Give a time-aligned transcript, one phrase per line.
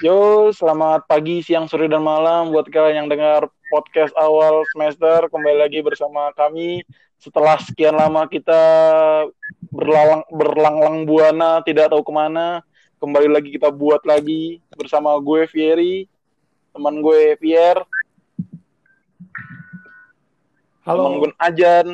[0.00, 5.28] Yo, selamat pagi, siang, sore, dan malam buat kalian yang dengar podcast awal semester.
[5.28, 6.80] Kembali lagi bersama kami
[7.20, 8.56] setelah sekian lama kita
[9.68, 12.64] berlalang berlanglang buana, tidak tahu ke mana.
[12.96, 16.08] Kembali lagi kita buat lagi bersama gue Fieri,
[16.72, 17.84] teman gue Pierre,
[20.88, 20.96] Halo.
[20.96, 21.86] teman gue Ajan,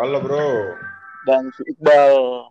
[0.00, 0.48] Halo bro.
[1.28, 2.48] dan si Iqbal.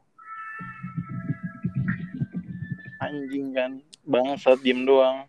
[3.02, 3.72] Anjing kan,
[4.04, 5.26] bangsat diem doang.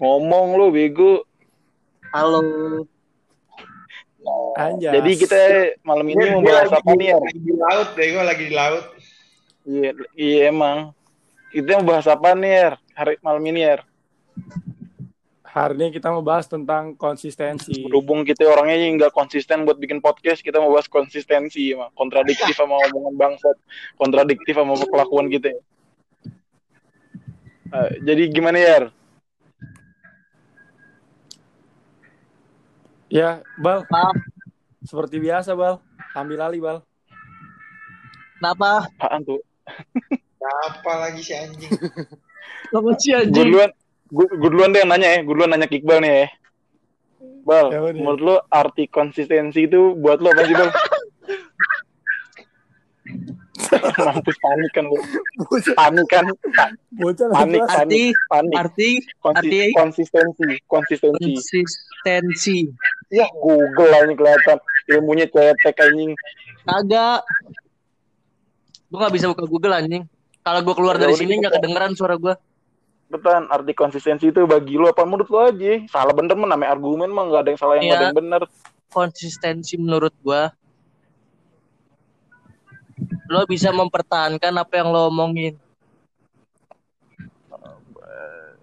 [0.00, 1.24] Ngomong lu bego.
[2.12, 2.40] Halo.
[4.54, 4.92] Anjas.
[4.94, 5.40] Jadi kita
[5.82, 7.18] malam ini mau bahas apa nih ya?
[7.18, 8.84] Lagi di laut deh, gue lagi di laut.
[9.66, 10.94] Iya, iya emang.
[11.50, 12.68] Kita mau bahas apa nih ya?
[12.94, 13.76] Hari malam ini ya.
[15.52, 17.84] Hari ini kita mau bahas tentang konsistensi.
[17.84, 21.92] Berhubung kita orangnya yang nggak konsisten buat bikin podcast, kita mau bahas konsistensi, emang.
[21.92, 23.56] kontradiktif sama omongan bangsat,
[24.00, 25.52] kontradiktif sama kelakuan kita.
[27.72, 28.92] Eh, jadi gimana ya?
[33.08, 33.88] Ya, Bal.
[33.88, 34.16] Maaf.
[34.84, 35.80] Seperti biasa, Bal.
[36.12, 36.78] Ambil alih, Bal.
[38.36, 38.92] Kenapa?
[39.00, 39.40] Apaan tuh?
[40.42, 41.72] Apa lagi si anjing?
[41.72, 43.32] Sih Gue anjing.
[43.32, 43.70] duluan,
[44.12, 45.18] gue, gue duluan deh yang nanya ya.
[45.24, 46.28] Gue duluan nanya ke Iqbal nih ya.
[47.42, 50.70] Bal, Ya menurut lo arti konsistensi itu buat lo apa sih Bal?
[53.72, 54.96] Mampus panik kan lo.
[55.72, 56.24] Panik kan?
[56.92, 57.80] Bocah Panik, lah.
[57.80, 58.56] Arti, panik, panik.
[58.56, 58.90] arti,
[59.24, 61.32] arti- konsistensi, konsistensi.
[61.32, 62.58] konsistensi.
[63.08, 64.56] Ya Google lah ini kelihatan
[64.88, 66.12] ilmunya cetek anjing.
[66.62, 67.24] Kagak.
[68.86, 70.04] Gue gak bisa buka Google anjing.
[70.42, 71.48] Kalau gue keluar Ya dari sini buka.
[71.48, 72.34] gak kedengeran suara gue.
[73.08, 75.84] Betul, arti konsistensi itu bagi lo apa menurut lo aja?
[75.86, 78.00] Salah bener mah namanya argumen mah nggak ada yang salah yang nggak Iya.
[78.00, 78.42] ada yang bener.
[78.88, 80.42] Konsistensi menurut gue.
[83.30, 85.56] Lo bisa mempertahankan apa yang lo omongin.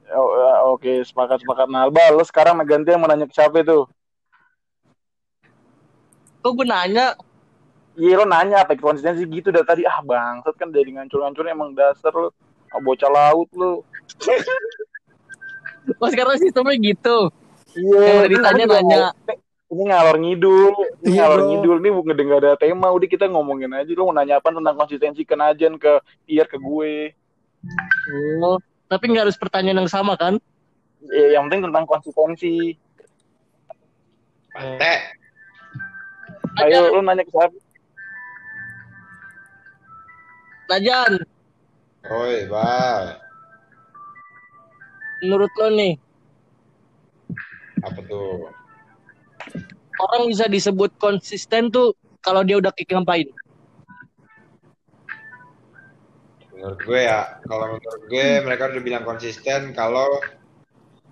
[0.10, 1.70] Oh, ya, Oke, sepakat sepakat.
[1.70, 3.86] Nah, Bal, lo sekarang ganti yang mau nanya ke siapa itu?
[6.42, 7.20] Kok gue nanya?
[8.00, 12.16] Iya lo nanya apa konsistensi gitu dari tadi ah bangsat kan dari ngancur-ngancur emang dasar
[12.16, 12.32] lo
[12.72, 13.84] ah, bocah laut lo.
[15.98, 17.34] Oh sekarang sistemnya gitu.
[17.74, 18.30] Iya.
[18.30, 19.10] Ini ditanya nanya.
[19.70, 20.74] Ini ngalor ngidul,
[21.06, 21.48] ini Iya, ngalor bro.
[21.54, 23.94] ngidul, ini bukan nggak ada tema, udah kita ngomongin aja.
[23.94, 27.14] Lo mau nanya apa tentang konsistensi ke Najan, ke Iyer, ke gue.
[28.42, 28.58] Oh,
[28.90, 30.42] tapi nggak harus pertanyaan yang sama kan?
[31.06, 32.74] Ya, yang penting tentang konsistensi.
[34.50, 34.94] Pante.
[36.66, 37.54] Ayo lo nanya ke siapa?
[40.70, 41.14] Najan,
[42.10, 43.06] Oi, bal.
[45.22, 45.94] menurut lo nih,
[47.86, 48.50] Apa tuh?
[50.00, 51.94] Orang bisa disebut konsisten tuh
[52.24, 53.28] kalau dia udah kick ngapain?
[56.56, 60.08] Menurut gue ya, kalau menurut gue mereka udah bilang konsisten kalau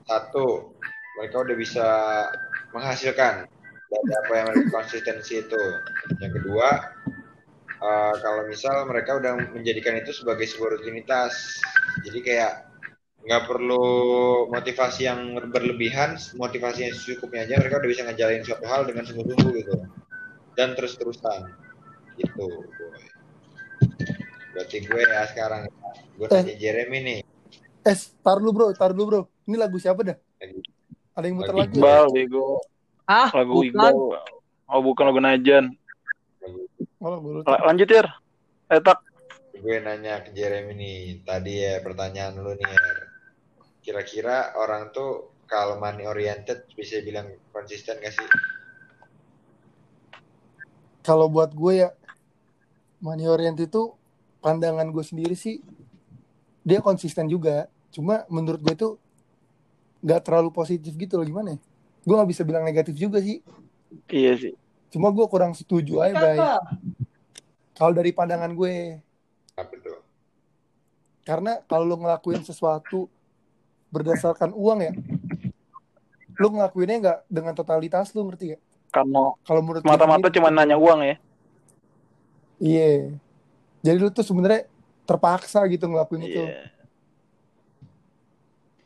[0.08, 0.76] satu
[1.20, 1.88] mereka udah bisa
[2.76, 3.48] menghasilkan
[3.88, 5.64] dari apa yang mereka konsistensi itu.
[6.20, 6.68] Yang kedua,
[7.80, 11.64] eh, kalau misal mereka udah menjadikan itu sebagai sebuah rutinitas,
[12.04, 12.54] jadi kayak
[13.18, 13.86] nggak perlu
[14.48, 15.20] motivasi yang
[15.50, 19.74] berlebihan, motivasi yang secukupnya aja mereka udah bisa ngejalin suatu hal dengan sungguh-sungguh gitu
[20.54, 21.50] dan terus-terusan
[22.16, 22.46] gitu.
[22.62, 23.02] boy.
[24.54, 25.70] Berarti gue ya sekarang
[26.18, 27.20] gue tanya Jeremy nih.
[27.84, 29.22] Eh, tar dulu bro, tar dulu bro.
[29.46, 30.18] Ini lagu siapa dah?
[30.42, 30.66] Lagi-
[31.14, 31.78] Ada yang muter lagi lagu?
[31.78, 32.46] Iqbal, bego.
[33.04, 33.72] Ah, Lagu bukan.
[33.72, 33.96] Iqbal.
[34.68, 35.66] Oh bukan lagu Najan.
[37.00, 37.40] Oh, lagu lu.
[37.44, 38.04] La- lanjut ya.
[38.68, 39.00] Eh tak.
[39.58, 42.68] Gue nanya ke Jeremy nih, tadi ya pertanyaan lu nih.
[43.88, 48.28] Kira-kira orang tuh kalau money oriented bisa bilang konsisten gak sih?
[51.08, 51.96] Kalau buat gue ya,
[53.00, 53.96] money oriented itu
[54.44, 55.64] pandangan gue sendiri sih,
[56.68, 57.72] dia konsisten juga.
[57.96, 58.94] Cuma menurut gue tuh
[60.04, 61.60] nggak terlalu positif gitu loh gimana ya?
[62.04, 63.40] Gue nggak bisa bilang negatif juga sih.
[64.12, 64.54] Iya sih.
[64.92, 66.40] Cuma gue kurang setuju aja, Bay.
[67.72, 69.00] Kalau dari pandangan gue,
[69.56, 70.04] Apa tuh?
[71.24, 73.08] karena kalau lo ngelakuin sesuatu
[73.98, 74.94] berdasarkan uang ya,
[76.38, 78.62] lo ngelakuinnya nggak dengan totalitas lo ngerti gak?
[78.94, 81.16] Karena Kalau menurut mata-mata cuma nanya uang ya.
[82.58, 83.18] Iya.
[83.82, 84.70] Jadi lu tuh sebenarnya
[85.06, 86.42] terpaksa gitu ngelakuin itu.
[86.42, 86.72] Iya.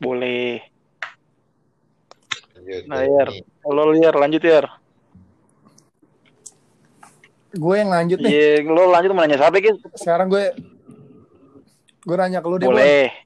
[0.01, 0.65] Boleh.
[2.57, 3.41] Lanjut, Nah, Jeremy.
[3.65, 4.65] Lo liar, lanjut ya.
[7.51, 8.31] Gue yang lanjut nih.
[8.31, 9.59] Iya, lo lanjut mau nanya siapa?
[9.97, 10.55] Sekarang gue
[12.01, 12.65] gue nanya ke lu deh.
[12.65, 13.20] Boleh.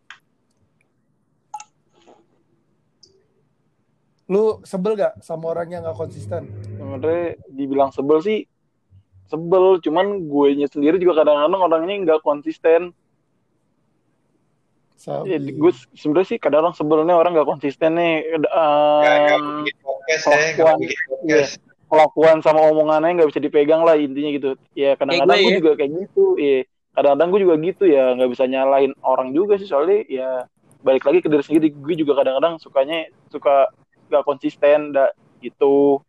[4.26, 6.50] Lu sebel gak sama orang yang gak konsisten?
[6.76, 8.40] Sebenarnya dibilang sebel sih
[9.26, 12.94] sebel, cuman gue nya sendiri juga kadang-kadang orangnya nggak konsisten.
[14.96, 15.38] Sabi.
[15.60, 18.26] gue sebenarnya sih kadang-kadang sebelnya orang nggak konsisten nih
[19.62, 20.80] bikin podcast ya, kelakuan.
[21.92, 25.60] kelakuan sama omongannya nggak bisa dipegang lah intinya gitu ya kadang-kadang Kayak gue gue ya.
[25.60, 26.60] juga kayak gitu iya
[26.96, 30.30] kadang-kadang gue juga gitu ya nggak bisa nyalahin orang juga sih soalnya ya
[30.80, 33.68] balik lagi ke diri sendiri gue juga kadang-kadang sukanya suka
[34.10, 35.10] nggak konsisten dah
[35.42, 36.02] gitu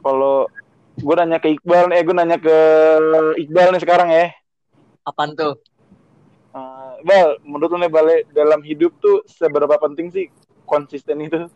[0.00, 0.46] kalau
[0.96, 2.56] gue nanya ke Iqbal eh gue nanya ke
[3.42, 4.32] Iqbal nih sekarang ya
[5.06, 5.54] Apaan tuh?
[6.50, 10.26] Eh, Bal, menurut lu nih balik dalam hidup tuh seberapa penting sih
[10.66, 11.46] konsisten itu?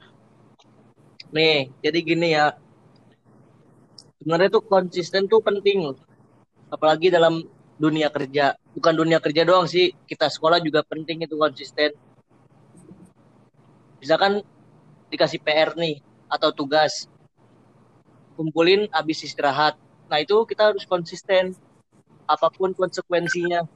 [1.35, 2.55] Nih, jadi gini ya.
[4.23, 5.99] Sebenarnya tuh konsisten tuh penting.
[6.71, 7.43] Apalagi dalam
[7.75, 8.55] dunia kerja.
[8.71, 9.91] Bukan dunia kerja doang sih.
[10.07, 11.91] Kita sekolah juga penting itu konsisten.
[14.01, 14.41] Misalkan
[15.09, 17.07] dikasih PR nih atau tugas.
[18.35, 19.77] Kumpulin habis istirahat.
[20.09, 21.53] Nah, itu kita harus konsisten.
[22.25, 23.67] Apa pun konsekuensinya.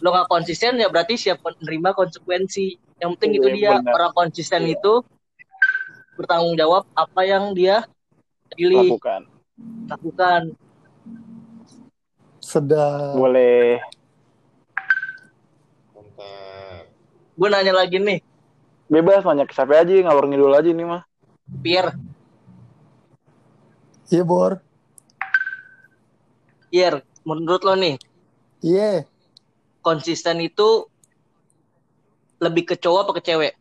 [0.00, 2.80] Lo nggak konsisten ya berarti siap menerima konsekuensi.
[2.96, 3.92] Yang penting itu Iya, dia benar.
[3.94, 4.80] orang konsisten Iya.
[4.80, 4.92] itu
[6.16, 7.84] bertanggung jawab apa yang dia
[8.56, 9.22] pilih Lakukan.
[9.86, 10.42] lakukan.
[12.40, 13.18] Sedap.
[13.18, 13.82] Boleh.
[15.92, 16.84] Mantap.
[17.36, 18.24] Gue nanya lagi nih,
[18.86, 21.02] Bebas nanya ke siapa aja, ngalor ngidul aja nih mah.
[21.60, 21.92] Pierre,
[24.06, 24.62] Iya, Bor.
[26.70, 27.98] Pierre, menurut lo nih
[28.60, 29.04] Iya.
[29.80, 30.86] konsisten itu
[32.38, 33.52] lebih ke cowok apa ke cewek?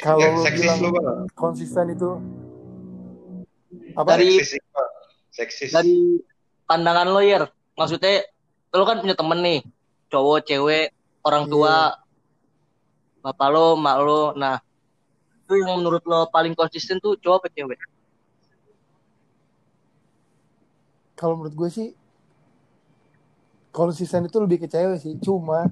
[0.00, 0.90] Kalau lu seksis bilang- lu.
[1.34, 2.10] Konsisten itu
[3.94, 4.08] apa?
[4.16, 4.58] Dari- Seksis,
[5.30, 5.70] seksis.
[5.70, 6.18] Dari
[6.64, 8.24] pandangan lo, Yer, maksudnya
[8.70, 9.60] lo kan punya temen nih,
[10.10, 10.90] cowok, cewek,
[11.22, 11.94] orang tua,
[13.22, 14.58] bapak lo, mak lo, nah
[15.46, 17.78] itu yang menurut lo paling konsisten tuh cowok apa cewek?
[21.14, 21.88] Kalau menurut gue sih
[23.70, 25.14] konsisten itu lebih ke cewek sih.
[25.22, 25.70] Cuma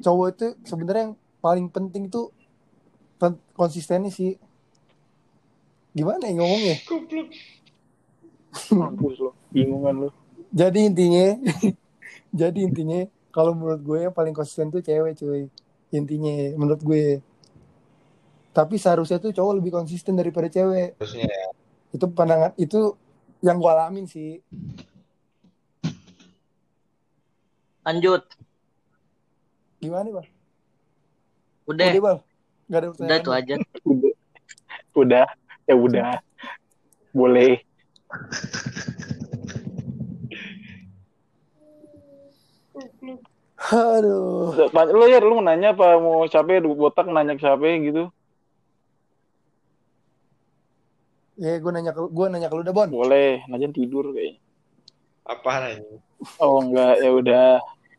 [0.00, 2.30] cowok itu sebenarnya yang paling penting tuh
[3.16, 4.36] pen- konsistennya sih.
[5.96, 6.76] Gimana ya ngomongnya?
[8.78, 10.08] Mampus lo, bingungan lo.
[10.50, 11.38] Jadi intinya,
[12.40, 15.46] jadi intinya kalau menurut gue yang paling konsisten tuh cewek cuy.
[15.90, 17.18] Intinya menurut gue.
[18.50, 20.98] Tapi seharusnya tuh cowok lebih konsisten daripada cewek.
[20.98, 21.48] Harusnya ya.
[21.90, 22.94] Itu pandangan itu
[23.42, 24.42] yang gue alamin sih.
[27.80, 28.22] Lanjut,
[29.80, 30.28] Gimana nih, Bang?
[31.64, 32.18] udah, Udah, Bang.
[32.68, 33.54] Gak ada udah tuh aja.
[33.88, 34.12] Udah.
[34.92, 35.26] Udah.
[35.64, 36.12] Ya udah.
[37.16, 37.64] Boleh.
[43.70, 44.56] Aduh.
[44.72, 48.08] Lo ya, lu mau nanya apa mau siapa ya, botak nanya ke siapa gitu.
[51.40, 52.88] Ya, gue nanya ke gue nanya ke lu dah, Bon.
[52.88, 54.40] Boleh, Najan tidur kayaknya.
[55.24, 55.84] Apaan aja?
[56.36, 57.50] Oh enggak, ya udah.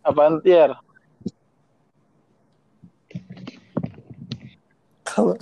[0.05, 0.77] Apaan tiar?
[5.01, 5.35] Kalau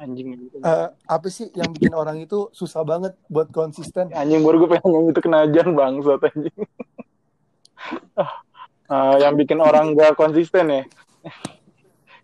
[0.00, 0.32] Anjing.
[0.64, 4.08] eh, apa sih yang bikin orang itu susah banget buat konsisten?
[4.16, 6.56] Anjing baru gue pengen ngomong itu kenajan bangsat anjing.
[8.90, 10.82] Ah, yang bikin orang gak konsisten ya.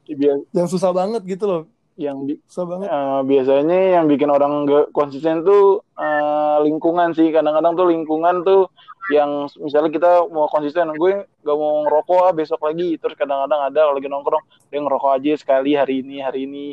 [0.06, 1.62] Biar- Yang susah banget gitu loh.
[1.96, 2.92] yang bi- Susah banget.
[2.92, 7.32] eh, biasanya yang bikin orang gak konsisten tuh eh, lingkungan sih.
[7.32, 8.68] Kadang-kadang tuh lingkungan tuh
[9.08, 12.98] yang misalnya kita mau konsisten, gue gak mau ngerokok ah, besok lagi.
[12.98, 16.66] Terus kadang-kadang ada kalau lagi nongkrong dia ngerokok aja sekali hari ini hari ini.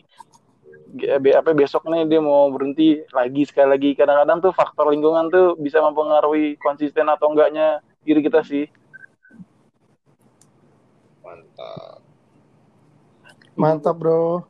[1.32, 3.90] Apa besok nih dia mau berhenti lagi sekali lagi.
[3.96, 8.68] Kadang-kadang tuh faktor lingkungan tuh bisa mempengaruhi konsisten atau enggaknya diri kita sih.
[11.64, 12.00] Mantap.
[13.56, 14.48] Mantap, Bro.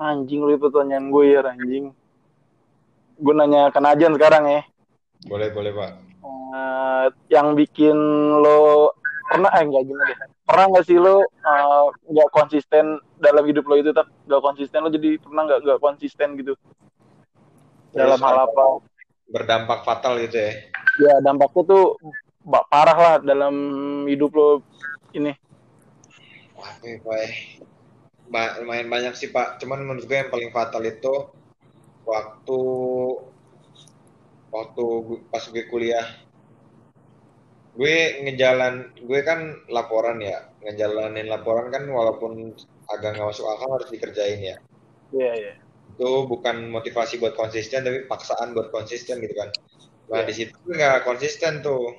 [0.00, 1.92] Anjing lu pertanyaan gue ya anjing.
[3.20, 4.62] Gue nanya ke Najan sekarang ya.
[5.28, 5.90] Boleh, boleh, Pak.
[6.20, 7.96] Eh, yang bikin
[8.40, 8.92] lo
[9.28, 10.18] pernah eh enggak gini deh.
[10.48, 14.90] Pernah nggak sih lo eh, nggak konsisten dalam hidup lo itu tak nggak konsisten lo
[14.90, 16.56] jadi pernah nggak nggak konsisten gitu
[17.92, 18.64] dalam Terus hal apa?
[19.30, 20.52] Berdampak fatal gitu ya.
[21.00, 21.84] Ya dampaknya tuh
[22.42, 23.54] ba- parah lah dalam
[24.10, 24.48] hidup lo
[25.14, 25.36] ini.
[26.60, 27.22] Wah, gue.
[28.32, 29.48] Ba- lumayan banyak sih, Pak.
[29.60, 31.14] Cuman menurut gue yang paling fatal itu
[32.10, 32.58] waktu
[34.54, 34.84] waktu
[35.30, 36.06] pas gue kuliah.
[37.78, 38.74] Gue ngejalan,
[39.08, 39.40] gue kan
[39.70, 40.38] laporan ya.
[40.62, 42.32] Ngejalanin laporan kan walaupun
[42.90, 44.56] agak nggak masuk akal harus dikerjain ya.
[45.14, 45.52] Iya iya.
[45.94, 49.50] Itu bukan motivasi buat konsisten, tapi paksaan buat konsisten gitu kan.
[50.10, 50.28] Nah, Iya.
[50.28, 51.94] di situ gue nggak konsisten tuh.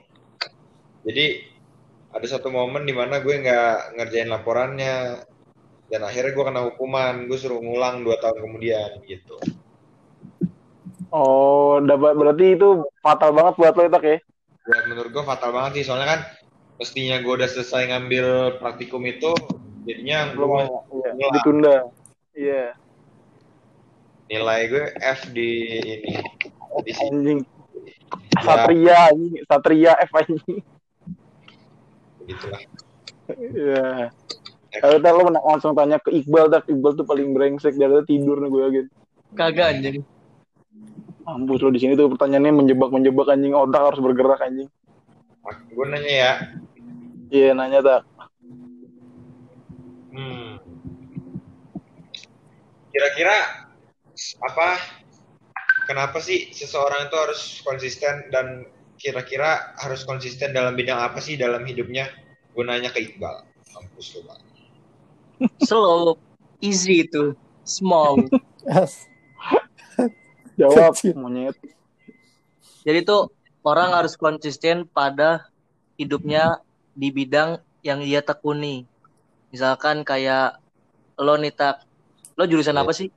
[1.06, 1.26] Jadi
[2.12, 5.24] ada satu momen di mana gue nggak ngerjain laporannya
[5.92, 9.40] dan akhirnya gue kena hukuman gue suruh ngulang dua tahun kemudian gitu
[11.12, 14.18] Oh dapat berarti itu fatal banget buat lo tak ya?
[14.64, 16.22] Ya menurut gue fatal banget sih soalnya kan
[16.80, 19.36] mestinya gue udah selesai ngambil praktikum itu
[19.84, 20.64] jadinya Belum gue.
[20.72, 21.28] Iya, Iya.
[21.36, 21.76] ditunda.
[22.32, 22.64] Iya,
[24.32, 25.52] nilai gue F di
[25.84, 26.16] ini
[26.88, 27.12] di sini.
[27.12, 27.40] anjing.
[28.40, 30.60] Ya, Satria anjing, Satria F anjing.
[32.24, 32.62] Begitulah.
[33.38, 34.12] Iya.
[34.72, 38.40] Kalau tak lo men- langsung tanya ke Iqbal, tak Iqbal tuh paling brengsek dari tidur
[38.40, 38.86] nih gue yakin.
[39.36, 40.04] Kagak anjing.
[41.28, 44.72] Mampus lo di sini tuh pertanyaannya menjebak-menjebak anjing otak harus bergerak anjing.
[45.72, 46.34] Gue nanya ya,
[47.32, 48.02] Iya nanya tak.
[50.12, 50.60] hmm,
[52.92, 53.36] kira-kira
[54.44, 54.70] apa?
[55.88, 58.68] Kenapa sih seseorang itu harus konsisten dan
[59.02, 62.06] kira-kira harus konsisten dalam bidang apa sih dalam hidupnya?
[62.54, 63.42] Gue nanya ke Iqbal.
[63.74, 64.42] Mampus lu, Bang.
[65.68, 66.22] Slow,
[66.62, 67.34] easy itu,
[67.66, 68.30] small.
[68.70, 69.10] Yes.
[70.62, 71.58] Jawab monyet.
[72.86, 73.34] Jadi tuh
[73.66, 75.50] orang harus konsisten pada
[75.98, 76.62] hidupnya
[76.94, 78.86] di bidang yang dia tekuni.
[79.50, 80.62] Misalkan kayak
[81.18, 81.86] lo nih tak,
[82.38, 82.84] lo jurusan Iya.
[82.86, 83.10] apa sih?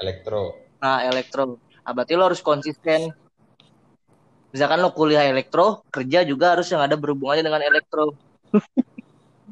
[0.00, 0.56] Elektro.
[0.80, 1.60] Nah, elektro.
[1.84, 3.12] Ah, berarti lo harus konsisten.
[4.52, 8.12] Misalkan lo kuliah elektro, kerja juga harus yang ada berhubungannya dengan elektro.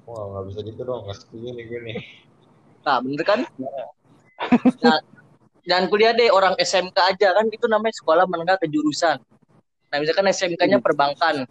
[0.05, 1.09] Wah, nggak bisa gitu dong.
[1.09, 1.97] Nggak setuju nih gue nih.
[2.85, 3.41] Nah, bener kan?
[4.85, 4.99] Nah,
[5.65, 9.17] jangan kuliah deh orang SMK aja kan itu namanya sekolah menengah kejurusan.
[9.91, 11.49] Nah, misalkan SMK-nya perbankan.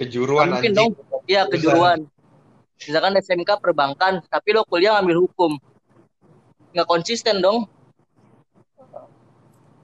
[0.00, 0.96] Kejuruan Mungkin anjing.
[0.96, 1.22] dong.
[1.28, 2.08] Iya, kejuruan.
[2.78, 5.60] Misalkan SMK perbankan, tapi lo kuliah ngambil hukum.
[6.72, 7.68] Nggak konsisten dong.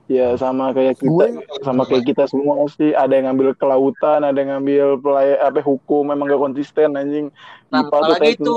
[0.04, 2.92] Ya sama kayak kita, Gue- sama kayak kita semua sih.
[2.92, 7.32] Ada yang ngambil kelautan, ada yang ngambil pelay apa hukum, memang gak konsisten anjing.
[7.73, 8.37] Nah, IPA tuh apalagi teknik.
[8.44, 8.56] itu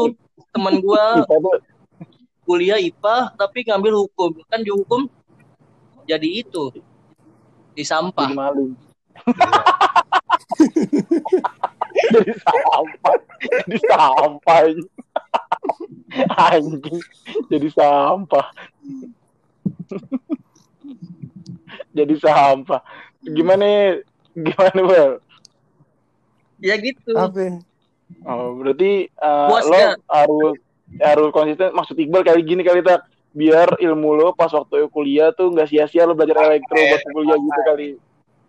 [0.52, 1.56] temen gua IPA tuh
[2.44, 4.32] kuliah IPA tapi ngambil hukum.
[4.52, 5.08] Kan di hukum
[6.04, 6.64] jadi itu.
[7.72, 8.28] Di sampah.
[8.28, 8.72] jadi maling.
[12.12, 13.18] jadi sampah,
[13.68, 14.58] jadi sampah.
[14.68, 14.90] anjing.
[16.38, 17.02] Anjing,
[17.52, 18.48] jadi sampah.
[21.98, 22.82] Jadi sampah.
[23.26, 23.98] Gimana?
[24.38, 25.12] Gimana, Bel?
[26.62, 27.18] Ya gitu.
[27.18, 27.38] Apa?
[27.42, 27.54] ya?
[28.24, 30.56] Oh, berarti uh, lo harus
[31.02, 31.74] harus konsisten.
[31.74, 33.04] Maksud Iqbal kali gini kali tak
[33.36, 37.62] biar ilmu lo pas waktu kuliah tuh nggak sia-sia lo belajar elektro buat kuliah gitu
[37.66, 37.90] kali.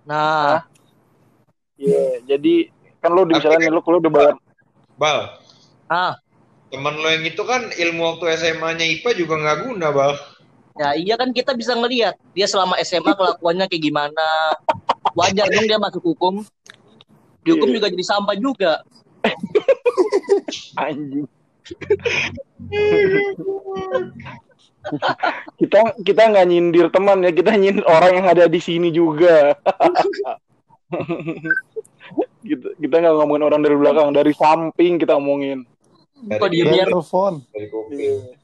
[0.09, 0.65] Nah,
[1.79, 4.35] Iya, jadi kan lo misalnya kan- lo kuliah udah bayar
[4.99, 5.19] Bal,
[5.87, 6.19] ah,
[6.75, 10.13] temen lo yang itu kan ilmu waktu SMA-nya IPA juga nggak guna, Bal.
[10.79, 14.27] Ya iya kan kita bisa ngelihat dia selama SMA kelakuannya kayak gimana.
[15.19, 16.47] Wajar dong dia masuk hukum.
[17.43, 17.75] Di hukum Iya.
[17.83, 18.73] juga jadi sampah juga.
[20.87, 21.27] anjing.
[25.61, 29.59] kita kita nggak nyindir teman ya, kita nyindir orang yang ada di sini juga.
[32.47, 35.67] kita kita nggak ngomongin orang dari belakang, dari samping kita ngomongin.
[36.19, 36.87] Dari, Dari ya?
[36.91, 38.38] telepon, dari kuping.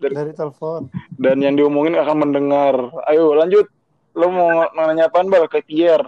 [0.00, 0.88] Dari- dari telepon.
[1.14, 2.74] dan yang diomongin akan mendengar.
[3.06, 3.68] Ayo lanjut.
[4.10, 6.02] Lo mau nanya apaan bal ke Pierre?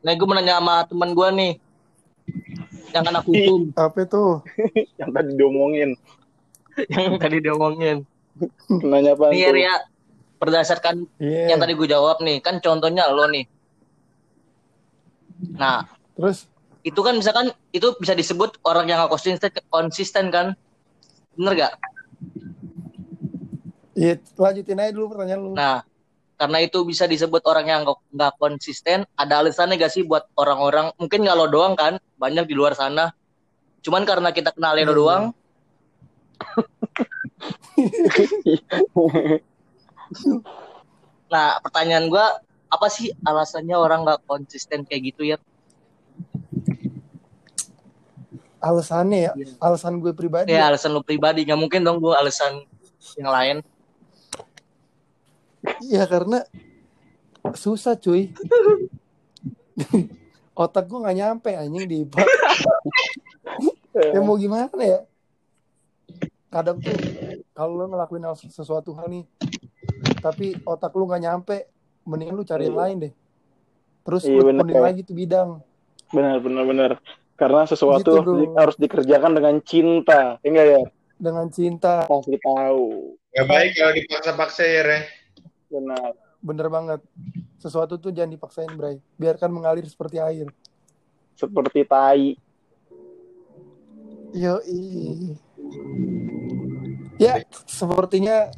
[0.00, 1.52] Nah, gue mau nanya sama teman gue nih.
[2.90, 3.60] Yang anak hukum.
[3.76, 4.24] Apa itu?
[5.00, 5.90] Yang tadi diomongin.
[6.76, 8.04] yang tadi dia ngomongin.
[8.84, 9.32] Nanya apaan?
[9.32, 9.80] Nih ya,
[10.36, 11.48] berdasarkan Iya.
[11.48, 13.48] yang tadi gue jawab nih, kan contohnya lo nih.
[15.56, 16.44] Nah, Terus
[16.80, 20.52] itu kan misalkan itu bisa disebut orang yang nggak konsisten, konsisten kan?
[21.32, 21.72] Bener gak?
[23.96, 25.50] Iya, lanjutin aja dulu pertanyaan lu.
[25.56, 25.80] Nah,
[26.36, 27.80] karena itu bisa disebut orang yang
[28.12, 30.92] nggak- konsisten, ada alasannya gak sih buat orang-orang?
[31.00, 33.16] Mungkin nggak lo doang kan, banyak di luar sana.
[33.80, 34.92] Cuman karena kita kenal lo Iya.
[34.92, 35.24] doang,
[41.32, 42.36] nah pertanyaan gua
[42.66, 45.36] apa sih alasannya orang nggak konsisten kayak gitu ya?
[48.60, 49.46] Alasannya ya, Iya.
[49.62, 50.50] alasan gue pribadi.
[50.50, 52.66] Ya alasan lo pribadi, nggak mungkin dong gua alasan
[53.16, 53.56] yang lain.
[55.82, 56.42] Iya karena
[57.54, 58.32] susah cuy.
[60.56, 62.24] Otak gue nggak nyampe anjing di IPA.
[64.16, 65.00] ya mau gimana ya?
[66.48, 66.96] Kadang tuh
[67.52, 69.24] kalau lo ngelakuin sesuatu hal nih,
[70.24, 71.68] tapi otak lu nggak nyampe,
[72.08, 73.12] mending lu cari yang lain deh.
[74.06, 75.60] Terus Iya, lu bener, lagi tuh bidang.
[76.14, 76.90] Benar, benar, benar.
[77.36, 80.40] Karena sesuatu Gitu, di- harus dikerjakan dengan cinta.
[80.40, 80.82] Ya enggak ya?
[81.16, 82.04] dengan cinta.
[82.04, 83.16] Pasti tahu.
[83.32, 84.98] Gak baik kalau dipaksa-paksa ya, Re.
[85.66, 86.12] Benar.
[86.40, 87.00] Bener banget.
[87.58, 89.02] Sesuatu tuh jangan dipaksain, Bray.
[89.18, 90.46] Biarkan mengalir seperti air.
[91.34, 92.38] Seperti tai.
[94.36, 94.60] Yo,
[97.16, 98.52] Ya, sepertinya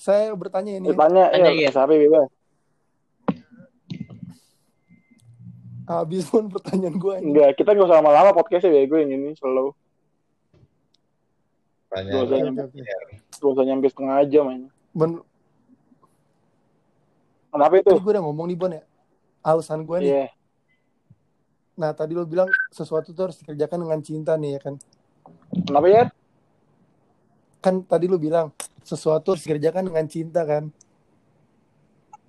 [0.00, 0.88] saya bertanya ini.
[0.88, 1.68] Eh, tanya, Tanya, ya, iya.
[1.68, 2.32] siapa bebas?
[5.84, 7.24] Habis pun pertanyaan gue ini.
[7.28, 9.76] Enggak, kita nggak usah lama-lama podcastnya bego yang ini slow.
[11.92, 14.68] Gak usah nyampe setengah jam aja.
[14.96, 15.22] Ben-
[17.54, 17.86] Kenapa itu?
[17.86, 18.82] Tadi gue udah ngomong nih Bon ya.
[19.46, 20.10] Alasan gue nih.
[20.10, 20.26] Iya.
[21.78, 24.74] Nah tadi lo bilang sesuatu tuh harus dikerjakan dengan cinta nih ya kan.
[25.62, 26.04] Kenapa ya?
[27.62, 28.50] Kan tadi lo bilang
[28.82, 30.74] sesuatu harus dikerjakan dengan cinta kan.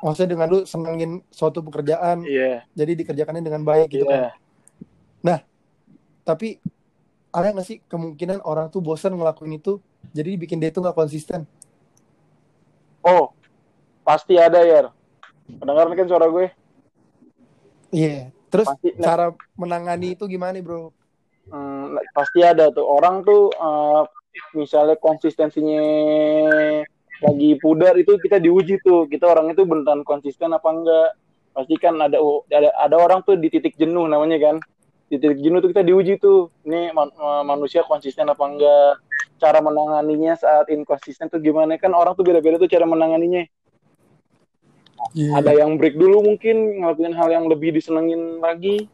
[0.05, 2.62] Maksudnya dengan lu senengin suatu pekerjaan, Iya.
[2.77, 4.38] jadi dikerjakannya dengan baik gitu Iya.
[5.24, 5.41] kan.
[6.25, 6.58] Tapi
[7.29, 9.77] ada nggak sih kemungkinan orang tuh bosan ngelakuin itu,
[10.10, 11.46] jadi bikin dia tuh nggak konsisten?
[13.05, 13.29] Oh,
[14.01, 14.89] pasti ada ya.
[15.45, 16.47] Kedengaran kan suara gue?
[17.93, 18.29] Iya.
[18.49, 18.89] Terus Pasti.
[18.95, 19.25] Nah, cara
[19.59, 20.95] menangani itu gimana bro?
[21.51, 24.01] hmm, pasti ada tuh orang tuh eh,
[24.57, 25.83] misalnya konsistensinya
[27.23, 31.09] lagi pudar itu kita diuji tuh kita orang itu beneran konsisten apa enggak
[31.55, 32.19] pasti kan ada
[32.51, 34.55] ada ada orang tuh di titik jenuh namanya kan
[35.07, 38.99] di titik jenuh tuh kita diuji tuh ini man- eh, manusia konsisten apa enggak
[39.39, 43.47] cara menanganinya saat inkonsisten tuh gimana kan orang tuh beda-beda tuh cara menanganinya
[45.15, 45.39] Iya.
[45.39, 48.91] ada yang break dulu mungkin ngelakuin hal yang lebih disenengin lagi.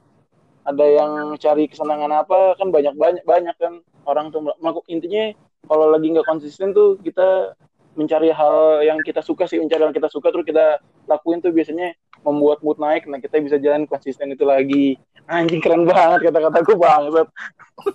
[0.62, 1.12] Ada yang
[1.42, 4.46] cari kesenangan apa kan banyak banyak banyak kan orang tuh.
[4.62, 5.34] Melakukan intinya
[5.66, 7.58] kalau lagi nggak konsisten tuh kita
[7.98, 10.78] mencari hal yang kita suka sih mencari yang kita suka terus kita
[11.10, 13.10] lakuin tuh biasanya membuat mood naik.
[13.10, 15.02] Nah kita bisa jalan konsisten itu lagi.
[15.26, 17.26] Anjing keren banget kata-kataku banget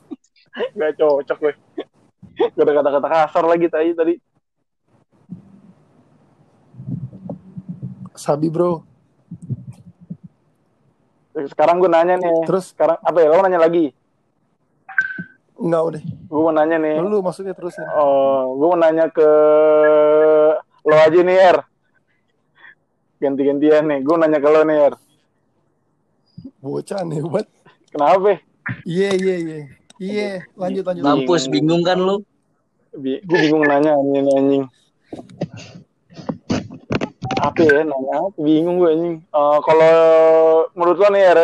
[0.76, 1.54] nggak cocok gue.
[2.36, 4.12] Gak ada kata-kata kasar lagi tadi tadi
[8.16, 8.82] Sabi bro.
[11.36, 13.92] sekarang gue nanya nih Terus sekarang apa ya lo mau nanya lagi
[15.56, 16.02] enggak udah.
[16.04, 17.84] gue mau nanya nih Lu maksudnya terusin.
[17.92, 19.28] Oh, gue mau nanya ke
[20.86, 21.58] lo aja nih, Er.
[23.18, 24.00] Ganti-gantian nih.
[24.06, 24.94] Gue nanya ke lo nih, Er.
[26.62, 27.46] Bocah nih buat.
[27.90, 28.38] Kenapa?
[28.86, 29.58] Iya iya iya.
[29.96, 31.02] Iya, lanjut lanjut.
[31.02, 32.22] Mampus bingung kan lu?
[32.94, 34.64] Gue bingung nanya anjing anjing.
[37.36, 38.32] Apa ya nanya?
[38.40, 39.16] Bingung gue anjing.
[39.20, 39.94] Eh, kalau
[40.72, 41.34] menurut lo nih, ya,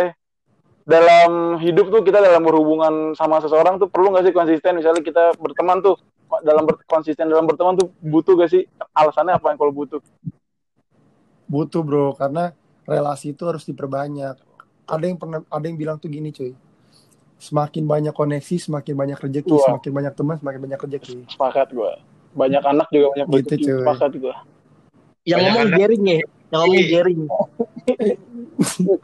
[0.83, 4.81] dalam hidup tuh kita dalam berhubungan sama seseorang tuh perlu nggak sih konsisten?
[4.81, 5.95] Misalnya kita berteman tuh
[6.43, 8.65] dalam ber- konsisten dalam berteman tuh butuh gak sih?
[8.97, 10.01] Alasannya apa yang kalau butuh?
[11.47, 12.57] Butuh bro, karena
[12.89, 14.41] relasi itu harus diperbanyak.
[14.89, 16.57] Ada yang pernah ada yang bilang tuh gini cuy.
[17.37, 21.17] Semakin banyak koneksi, semakin banyak rezeki, semakin banyak teman, semakin banyak rezeki.
[21.27, 21.93] Sepakat gue.
[22.33, 23.65] Banyak anak juga banyak Gitu, rezeki.
[23.83, 24.35] Sepakat gue.
[25.23, 25.79] Yang Banyak ngomong anak.
[25.79, 26.19] Gering ya,
[26.51, 27.21] yang ngomong Gering.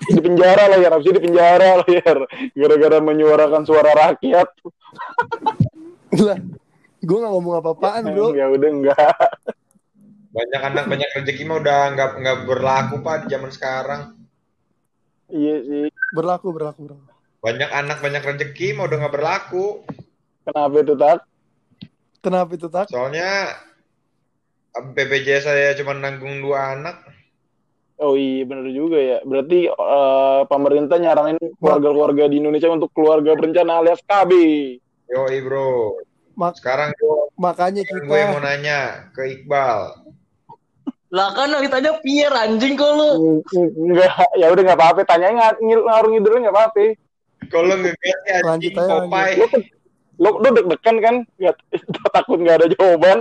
[0.08, 2.10] di penjara lah ya, harusnya di penjara lah ya,
[2.54, 4.48] gara-gara menyuarakan suara rakyat.
[6.18, 6.38] Lah,
[6.98, 8.34] gue gak ngomong apa-apaan bro.
[8.34, 9.18] Ya udah enggak.
[10.28, 14.02] banyak anak banyak rezeki mah udah nggak nggak berlaku pak di zaman sekarang.
[15.28, 15.86] Iya sih.
[16.14, 16.96] Berlaku, berlaku, bro.
[17.42, 19.66] Banyak anak banyak rezeki mah udah nggak berlaku.
[20.46, 21.18] Kenapa itu tak?
[22.18, 22.86] Kenapa itu tak?
[22.90, 23.56] Soalnya
[24.80, 26.96] BPJS saya cuma nanggung dua anak.
[27.98, 29.18] Oh iya bener juga ya.
[29.26, 34.32] Berarti eh, pemerintah nyaranin keluarga-keluarga di Indonesia untuk keluarga berencana alias KB.
[35.10, 35.98] Yoi bro.
[36.38, 38.78] Mak- Sekarang gue, Makanya gue mau kita nanya
[39.10, 40.06] ke Iqbal.
[41.08, 43.42] Lah kan ditanya Pierre anjing kok lu.
[43.56, 45.00] Enggak, ya udah nggak apa-apa.
[45.02, 46.84] Tanyain nggak ngil ngarung ngidul nggak apa-apa.
[47.48, 49.36] Kalau ngegas ya Lanjut anjing aja, Popeye.
[50.18, 51.16] Lo lo lo deg-degan kan?
[51.38, 51.54] Nggak
[52.14, 53.18] takut nggak ada jawaban.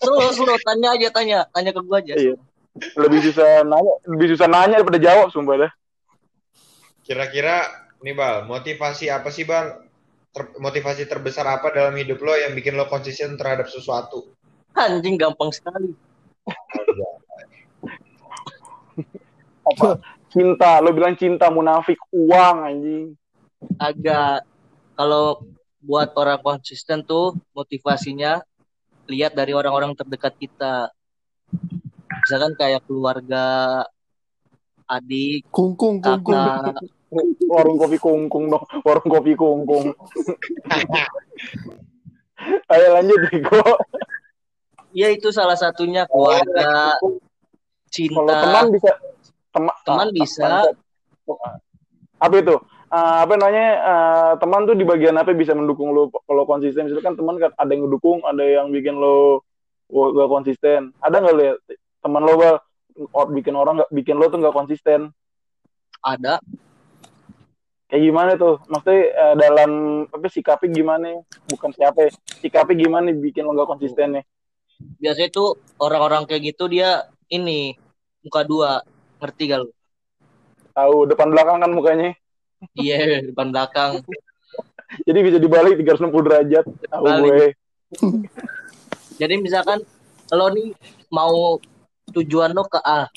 [0.00, 1.38] Slow, slow, tanya aja, tanya.
[1.52, 2.16] Tanya ke gua aja.
[2.16, 2.34] Iya.
[2.96, 5.72] Lebih susah nanya, lebih susah nanya daripada jawab sumpah dah.
[7.04, 7.68] Kira-kira
[8.00, 9.84] nih Bal, motivasi apa sih Bal?
[10.28, 14.28] Ter- motivasi terbesar apa dalam hidup lo yang bikin lo konsisten terhadap sesuatu?
[14.76, 15.96] Anjing gampang sekali.
[19.64, 19.98] Apa?
[20.28, 23.06] Cinta, lo bilang cinta munafik uang anjing.
[23.80, 24.44] Agak
[24.94, 25.42] kalau
[25.78, 28.42] buat orang konsisten tuh motivasinya
[29.08, 30.92] lihat dari orang-orang terdekat kita.
[32.26, 33.86] Misalkan kayak keluarga,
[34.84, 36.36] adik, kungkung, kungkung.
[36.36, 36.84] kakak,
[37.48, 39.96] Warung kopi kungkung dong, warung kopi kungkung.
[42.68, 43.64] Ayo lanjut Bego.
[44.92, 47.16] ya itu salah satunya keluarga, Kalau
[47.88, 48.92] cinta, teman bisa
[49.52, 50.68] teman Teman bisa.
[52.20, 52.56] Apa itu?
[52.88, 56.88] Eh, apa namanya eh, teman tuh di bagian apa bisa mendukung lo kalau konsisten?
[56.88, 59.44] Misalkan teman kan ada yang ngedukung ada yang bikin lo
[59.92, 60.96] gak konsisten.
[61.04, 61.54] Ada nggak lo ya?
[62.00, 62.56] Teman lo Bal,
[63.36, 65.12] bikin orang nggak bikin lo tuh nggak konsisten.
[66.00, 66.40] Ada.
[67.88, 68.56] Kayak gimana tuh?
[68.72, 69.70] Maksudnya eh, dalam
[70.08, 71.20] apa sikapnya gimana?
[71.52, 74.24] Bukan siapa ya sikapnya gimana bikin lo nggak konsisten nih
[74.78, 77.74] biasanya tuh orang-orang kayak gitu dia ini
[78.22, 78.82] muka dua.
[79.18, 79.70] Ngerti gak lu?
[80.78, 82.14] tahu depan belakang kan mukanya
[82.74, 84.02] Iya, depan belakang.
[85.04, 86.64] Jadi bisa dibalik 360 derajat.
[86.88, 87.54] Tahu gue.
[89.20, 89.84] Jadi misalkan
[90.32, 90.72] lo nih
[91.12, 91.60] mau
[92.12, 93.08] tujuan lo ke A.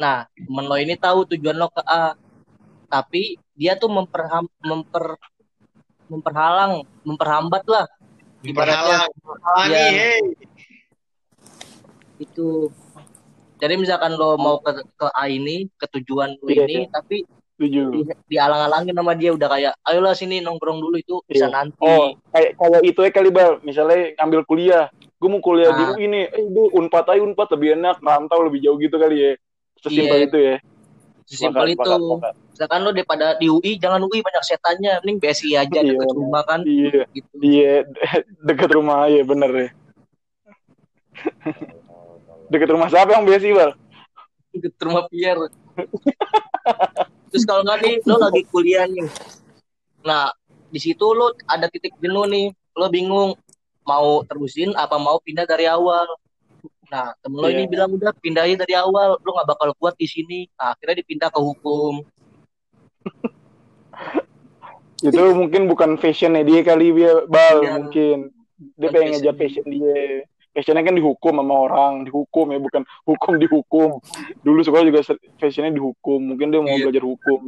[0.00, 2.16] Nah, temen lo ini tahu tujuan lo ke A.
[2.90, 5.14] Tapi dia tuh memperham, memper
[6.10, 7.86] memperhalang, memperhambat lah
[8.40, 9.04] Ibaratnya,
[9.44, 9.84] halangi, Iya.
[9.92, 10.20] hei.
[12.20, 12.72] itu.
[13.60, 16.88] Jadi misalkan lo mau ke ke A ini, ke tujuan lo Iya, ini, iya.
[16.88, 17.28] tapi
[17.60, 17.92] Setuju.
[17.92, 21.52] di, dialang-alangin sama dia udah kayak, ayolah sini nongkrong dulu itu bisa Iya.
[21.52, 21.84] nanti.
[21.84, 23.60] Oh, kayak kayak itu ya kali bal.
[23.60, 25.92] Misalnya ngambil kuliah, gue mau kuliah di Nah.
[25.92, 29.32] UI nih, eh gue unpad aja unpad lebih enak, rantau lebih jauh gitu kali ya.
[29.76, 30.24] Sesimpel Iya.
[30.24, 30.56] itu ya.
[31.28, 31.84] Sesimpel itu.
[31.84, 32.32] sepakat, sepakat.
[32.50, 36.42] Misalkan lo daripada di UI, jangan UI banyak setannya, mending BSI aja Iya, deket rumah
[36.42, 36.60] kan.
[36.64, 37.32] Iya, Gitu.
[37.38, 37.84] iya
[38.48, 39.68] dekat rumah ya bener ya.
[42.50, 43.70] Dekat rumah siapa yang biasa bal?
[44.50, 45.52] Deket rumah Pierre.
[47.30, 49.06] Terus kalau nggak nih, lo lagi kuliah nih.
[50.02, 50.34] Nah,
[50.68, 52.50] di situ lo ada titik jenuh nih.
[52.74, 53.38] Lo bingung
[53.86, 56.06] mau terusin apa mau pindah dari awal.
[56.90, 57.70] Nah, temen lo ini Iya.
[57.70, 59.14] bilang udah pindahin dari awal.
[59.22, 60.50] Lo nggak bakal kuat di sini.
[60.58, 62.02] Nah, akhirnya dipindah ke hukum.
[65.00, 67.72] Itu mungkin bukan fashionnya dia kali dia bal Iya.
[67.78, 68.18] mungkin.
[68.76, 70.28] Dia Bukan pengen ngejar fashion dia.
[70.50, 73.88] Fashionnya kan dihukum sama orang, dihukum ya bukan hukum dihukum.
[74.42, 75.00] Dulu sekolah juga
[75.38, 76.84] fashionnya dihukum, mungkin dia mau Iya.
[76.84, 77.40] belajar hukum.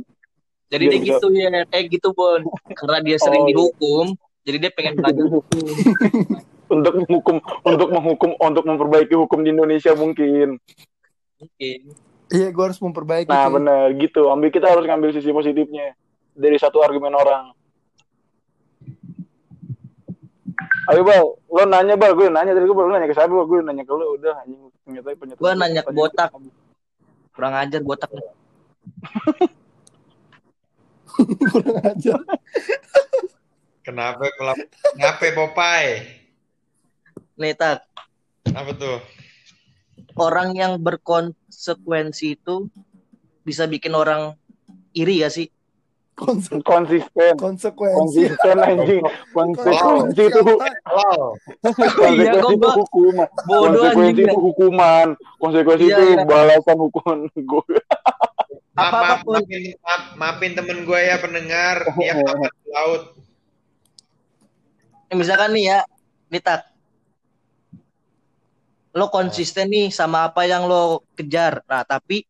[0.70, 2.40] Jadi dia bisa- gitu ya, kayak gitu Bon.
[2.72, 4.04] Karena dia sering Oh, dihukum,
[4.42, 5.66] jadi dia pengen belajar hukum.
[6.72, 10.56] untuk menghukum untuk menghukum untuk memperbaiki hukum di Indonesia mungkin.
[11.36, 11.78] Mungkin.
[12.32, 13.28] Iya, gue harus memperbaiki.
[13.28, 14.32] Nah, benar gitu.
[14.32, 15.92] Ambil kita harus ngambil sisi positifnya
[16.32, 17.52] dari satu argumen orang.
[20.90, 23.46] Ayo bal, lo nanya bal, gue nanya tadi gue bal, lo nanya ke siapa bal,
[23.46, 25.38] gue nanya ke lo, udah anjing ternyata ternyata.
[25.38, 26.30] Gua nanya ke botak.
[27.30, 28.10] Kurang ajar botak.
[31.52, 32.14] Kurang aja.
[33.82, 34.58] Kenapa kelap?
[34.94, 36.22] Kenapa Popeye?
[37.38, 37.86] Nih, Tak.
[38.52, 38.98] Apa tuh?
[40.18, 42.68] Orang yang berkonsekuensi itu
[43.46, 44.36] bisa bikin orang
[44.92, 45.48] iri gak sih?
[46.12, 47.96] Konse- Konsisten, konsekuensi.
[47.96, 49.00] konsisten anjing,
[49.36, 50.40] konsekuensi itu,
[51.64, 55.06] konsekuensi Iya, itu hukuman, konsekuensi itu hukuman,
[55.40, 56.24] konsekuensi Iya, itu iya.
[56.28, 57.76] balasan hukuman gue.
[58.72, 61.80] Apa- maaf, maafin, maaf, maafin temen gue ya pendengar.
[61.96, 62.24] Dia di
[62.68, 63.02] laut.
[65.08, 65.78] Eh, misalkan nih ya,
[66.28, 66.60] nih Tak.
[68.92, 71.64] Lo konsisten nih sama apa yang lo kejar.
[71.64, 72.28] Nah, tapi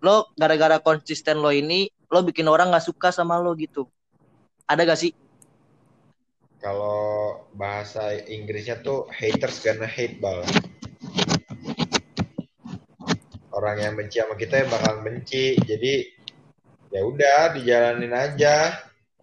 [0.00, 3.88] lo gara-gara konsisten lo ini, lo bikin orang gak suka sama lo gitu.
[4.68, 5.16] Ada gak sih?
[6.60, 10.44] Kalau bahasa Inggrisnya tuh haters gonna hate bal.
[13.50, 15.56] Orang yang benci sama kita ya bakal benci.
[15.56, 16.06] Jadi
[16.92, 18.76] ya udah dijalanin aja.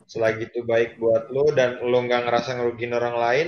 [0.09, 3.47] Selagi itu baik buat lo dan lo nggak ngerasa ngerugiin orang lain,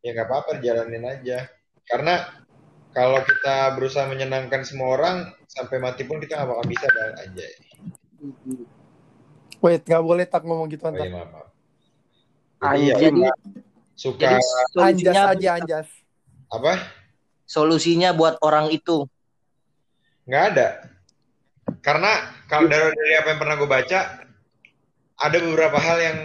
[0.00, 1.44] ya nggak apa-apa dijalanin aja.
[1.84, 2.24] Karena
[2.96, 7.46] kalau kita berusaha menyenangkan semua orang sampai mati pun kita nggak bakal bisa bal aja.
[9.64, 11.48] Wait, nggak boleh tak ngomong gitu Oh, iya, maaf,
[12.80, 13.36] ya Jadi, udah,
[13.94, 14.40] suka jadi
[14.80, 15.88] Anjas aja anjas.
[16.50, 16.72] apa?
[17.44, 19.04] solusinya buat orang itu.
[20.24, 20.68] nggak ada
[21.84, 22.12] karena
[22.48, 24.00] kalau dari, dari apa yang pernah gue baca
[25.14, 26.18] ada beberapa hal yang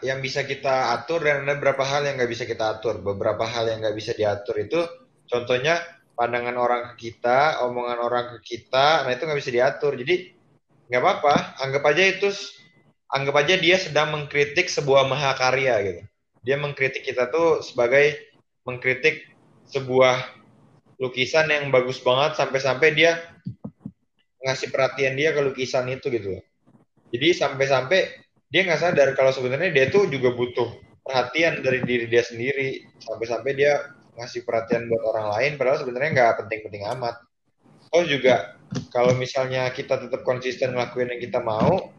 [0.00, 3.68] yang bisa kita atur dan ada beberapa hal yang nggak bisa kita atur beberapa hal
[3.68, 4.80] yang nggak bisa diatur itu
[5.28, 5.84] contohnya
[6.16, 10.14] pandangan orang ke kita omongan orang ke kita nah itu nggak bisa diatur jadi
[10.92, 12.28] nggak apa-apa anggap aja itu
[13.08, 16.02] anggap aja dia sedang mengkritik sebuah mahakarya gitu
[16.44, 18.18] dia mengkritik kita tuh sebagai
[18.68, 19.30] mengkritik
[19.72, 20.42] sebuah
[21.02, 23.18] lukisan yang bagus banget sampai-sampai dia
[24.42, 26.38] ngasih perhatian dia ke lukisan itu gitu.
[27.14, 28.00] Jadi sampai-sampai
[28.50, 32.86] dia nggak sadar kalau sebenarnya dia tuh juga butuh perhatian dari diri dia sendiri.
[33.02, 33.82] Sampai-sampai dia
[34.18, 37.22] ngasih perhatian buat orang lain padahal sebenarnya nggak penting-penting amat.
[37.94, 38.58] Oh juga
[38.92, 41.92] kalau misalnya kita tetap konsisten ngelakuin yang kita mau,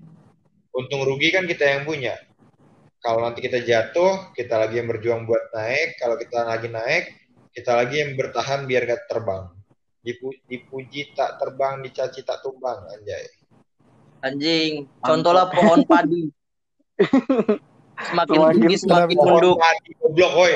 [0.74, 2.18] untung rugi kan kita yang punya.
[3.04, 6.00] Kalau nanti kita jatuh, kita lagi yang berjuang buat naik.
[6.00, 7.04] Kalau kita lagi naik,
[7.52, 9.52] kita lagi yang bertahan biar gak terbang.
[10.00, 13.28] Dipu- dipuji tak terbang, dicaci tak tumbang, anjay.
[14.24, 16.32] Anjing, contohlah pohon padi.
[18.04, 19.18] Semakin tinggi semakin.
[19.18, 20.54] Padi, goblok, woi.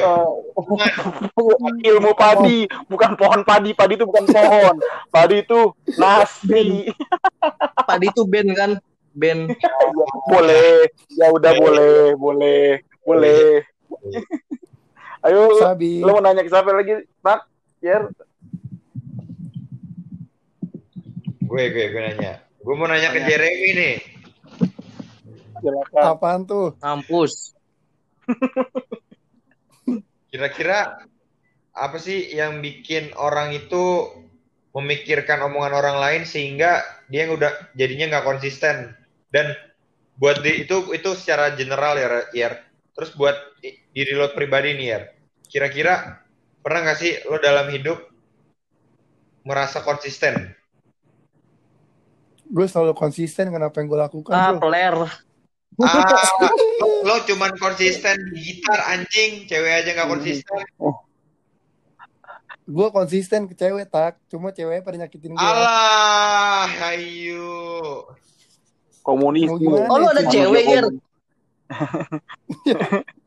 [1.90, 4.76] ilmu padi bukan pohon padi padi itu bukan pohon
[5.14, 6.92] padi itu nasi
[7.88, 8.72] Padi itu band kan?
[9.18, 9.50] Band.
[10.30, 10.86] boleh
[11.18, 12.62] ya udah boleh boleh
[13.02, 13.66] boleh
[15.26, 16.04] ayo lo, Sabi.
[16.06, 17.48] lo mau nanya ke siapa lagi pak
[17.82, 18.12] Yer
[21.48, 22.44] Gue, gue, gue nanya.
[22.60, 23.28] Gue mau nanya ke Nanya.
[23.32, 23.96] Jeremy nih.
[25.62, 26.04] Silakan.
[26.04, 26.68] Apaan tuh?
[26.80, 27.54] Kampus.
[30.32, 31.08] Kira-kira
[31.78, 34.10] apa sih yang bikin orang itu
[34.74, 38.94] memikirkan omongan orang lain sehingga dia udah jadinya nggak konsisten
[39.34, 39.54] dan
[40.18, 42.54] buat di, itu itu secara general ya Yer.
[42.98, 43.38] Terus buat
[43.94, 45.04] diri lo pribadi nih Yer.
[45.48, 46.22] Kira-kira
[46.62, 48.10] pernah nggak sih lo dalam hidup
[49.46, 50.58] merasa konsisten?
[52.48, 54.34] Gue selalu konsisten kenapa yang gue lakukan.
[54.34, 54.68] Ah, Bro.
[54.68, 54.96] peler.
[55.78, 56.04] Ah,
[56.42, 56.50] lo,
[57.06, 60.62] lo cuman konsisten di gitar anjing, cewek aja nggak konsisten.
[62.68, 65.40] Gue konsisten ke cewek tak, cuma ceweknya pada nyakitin gue.
[65.40, 68.10] Alah, ayo.
[69.06, 69.48] Komunis.
[69.48, 69.88] Gimana?
[69.88, 70.86] Oh, lu ada cewek, Yer?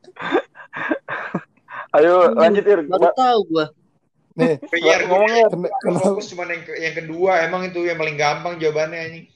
[1.90, 2.81] Ayo lanjut Ir.
[2.87, 3.66] Baru tahu gua.
[4.38, 8.98] Nih, Yer, Ngomongnya kenapa, fokus cuma yang, yang kedua, emang itu yang paling gampang jawabannya
[8.98, 9.26] anjing.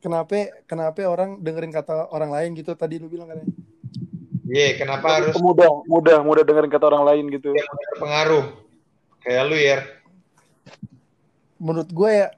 [0.00, 2.72] Kenapa, kenapa orang dengerin kata orang lain gitu?
[2.74, 3.52] Tadi lu bilang katanya.
[4.50, 7.54] Iya, kenapa harus mudah, mudah, mudah dengerin kata orang lain gitu.
[7.54, 8.44] yang berpengaruh?
[9.22, 9.80] Kayak lu Yer.
[11.60, 12.28] Menurut gue ya,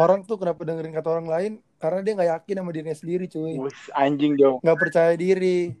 [0.00, 1.52] orang tuh kenapa dengerin kata orang lain?
[1.76, 3.54] Karena dia nggak yakin sama dirinya sendiri, cuy.
[3.62, 4.58] Wih, anjing dong.
[4.64, 5.76] Nggak percaya diri.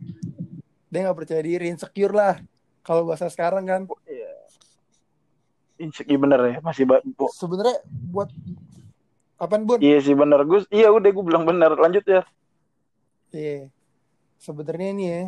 [0.92, 2.38] Dia nggak percaya diri, insecure lah.
[2.86, 3.82] Kalau bahasa sekarang kan.
[5.80, 6.84] Insecure bener ya, masih
[7.34, 7.80] Sebenarnya
[8.12, 8.30] buat
[9.36, 9.80] apaan bun?
[9.80, 10.64] Iya sih bener Gus.
[10.72, 11.76] Iya udah gue bilang bener.
[11.76, 12.22] Lanjut ya.
[13.32, 13.68] Iya.
[14.36, 15.22] Sebenarnya nih ya,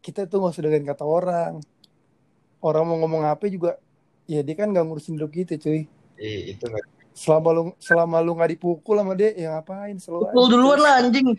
[0.00, 1.60] kita tuh nggak usah dengerin kata orang.
[2.62, 3.74] Orang mau ngomong apa juga,
[4.30, 5.90] ya dia kan nggak ngurusin hidup kita, cuy.
[6.22, 9.98] Ih, itu nggak Selama lu selama lu nggak dipukul sama dia, ya ngapain?
[10.00, 10.52] Selalu Pukul aja.
[10.54, 11.28] duluan lah anjing.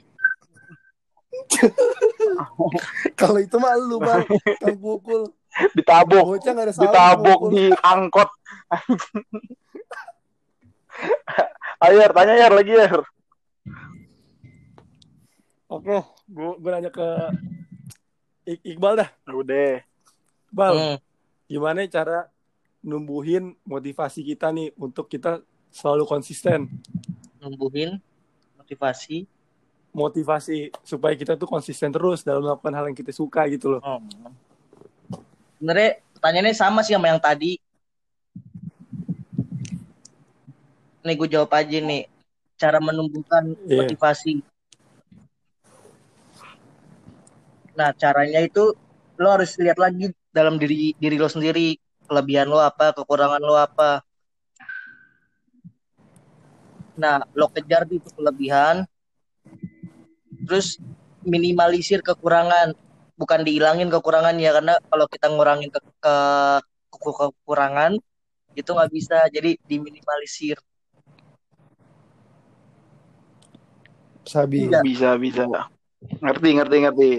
[3.19, 4.21] Kalau itu mah lu bang,
[4.61, 5.33] yang pukul.
[5.73, 6.37] Ditabok.
[6.37, 6.91] Bocah nggak ada salah.
[6.91, 7.73] Ditabok pukul.
[11.83, 11.95] di angkot.
[11.95, 13.01] Ayo Yer, tanya Yer lagi Yer.
[15.67, 15.97] Oke,
[16.29, 17.07] gue gue nanya ke
[18.43, 19.09] Ik- Iqbal dah.
[19.31, 19.81] Udah.
[20.53, 20.97] Bal, Hmm.
[21.49, 22.29] gimana cara
[22.83, 25.41] numbuhin motivasi kita nih untuk kita
[25.73, 26.69] selalu konsisten?
[27.41, 27.97] Numbuhin
[28.59, 29.25] motivasi.
[29.93, 33.81] Motivasi supaya kita tuh konsisten terus dalam melakukan hal yang kita suka gitu loh.
[33.81, 34.01] Oh.
[35.57, 37.57] Sebenarnya pertanyaannya sama sih sama yang tadi.
[41.03, 42.07] Nih gue jawab aja nih.
[42.55, 43.83] Cara menumbuhkan Iya.
[43.83, 44.39] motivasi.
[47.75, 48.71] Nah, caranya itu
[49.19, 51.75] lo harus lihat lagi dalam diri diri lo sendiri,
[52.07, 53.99] kelebihan lo apa, kekurangan lo apa.
[56.93, 58.85] Nah, lo kejar di itu kelebihan,
[60.45, 60.77] terus
[61.25, 62.77] minimalisir kekurangan,
[63.17, 66.15] bukan dihilangin kekurangan ya, karena kalau kita ngurangin ke, ke
[66.93, 67.97] ke- kekurangan
[68.53, 70.61] itu nggak bisa, jadi diminimalisir.
[74.23, 74.67] Sabi.
[74.67, 74.79] Iya.
[74.83, 75.43] Bisa, bisa.
[76.19, 77.09] Ngerti, ngerti, ngerti.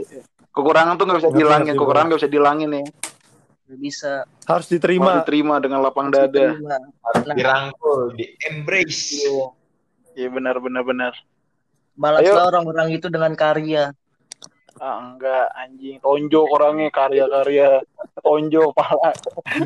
[0.54, 1.74] Kekurangan tuh nggak bisa dihilangin.
[1.74, 2.82] Kekurangan nggak bisa dihilangin ya.
[3.64, 4.12] Nggak bisa.
[4.44, 5.10] Harus Harus diterima.
[5.24, 6.46] diterima dengan lapang dada.
[6.60, 6.80] Nah,
[7.32, 9.24] dirangkul, di embrace.
[10.14, 11.14] Iya benar, benar, benar.
[11.94, 13.94] balaslah orang-orang itu dengan karya.
[14.82, 17.86] Ah, enggak anjing tonjok orangnya karya-karya
[18.18, 19.14] tonjok pala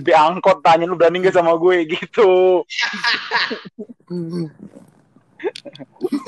[0.04, 2.60] di angkot tanya lu berani gak sama gue gitu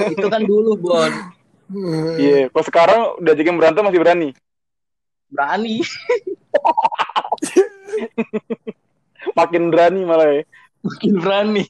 [0.09, 1.11] itu kan dulu, Bon.
[2.17, 4.29] iya kalau sekarang udah jadi berantem masih berani
[5.31, 5.81] Berani.
[9.39, 10.43] makin berani malah ya
[10.81, 11.65] Makin berani.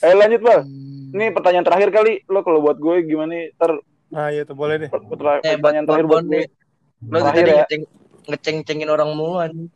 [0.00, 0.60] ayo lanjut bal
[1.12, 3.70] ini pertanyaan terakhir kali lo kalau buat gue gimana ter
[4.08, 4.90] Nah, iya tuh boleh deh.
[4.92, 6.44] pertanyaan Eh, buat terakhir buat Bon gue nih.
[7.00, 7.56] Lo Terakhir tadi ya.
[7.58, 7.82] ngeceng,
[8.28, 9.66] ngeceng-cengin orang mulu anjing.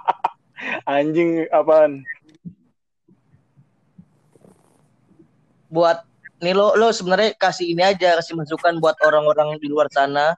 [0.88, 1.90] anjing apaan
[5.72, 6.04] buat
[6.44, 10.36] nih lo lo sebenarnya kasih ini aja kasih masukan buat orang-orang di luar sana.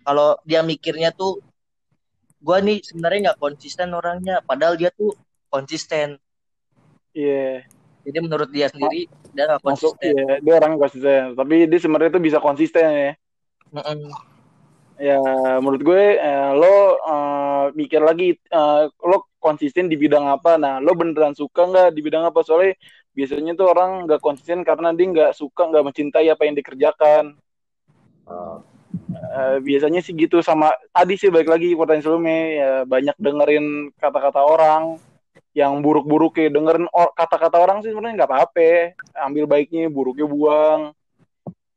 [0.00, 1.44] Kalau dia mikirnya tuh
[2.40, 5.12] gua nih sebenarnya nggak konsisten orangnya padahal dia tuh
[5.52, 6.16] konsisten.
[7.12, 7.68] Iya.
[8.04, 9.04] Jadi menurut dia sendiri
[9.36, 10.16] dia nggak masuk konsisten.
[10.16, 11.22] iya dia orangnya konsisten.
[11.36, 13.12] Tapi dia sebenarnya tuh bisa konsisten ya.
[13.74, 14.06] Mm-mm.
[14.94, 15.18] ya
[15.58, 20.54] menurut gue eh, lo eh, mikir lagi eh, lo konsisten di bidang apa?
[20.56, 22.46] Nah lo beneran suka nggak di bidang apa?
[22.46, 22.78] Soalnya
[23.14, 27.38] biasanya tuh orang nggak konsisten karena dia nggak suka nggak mencintai apa yang dikerjakan
[28.24, 28.64] Oh,
[29.14, 34.38] Eh, biasanya sih gitu sama tadi sih balik lagi pertanyaan sebelumnya ya banyak dengerin kata-kata
[34.38, 34.96] orang
[35.52, 40.80] yang buruk-buruk ya dengerin or- kata-kata orang sih sebenarnya nggak apa-apa ambil baiknya buruknya buang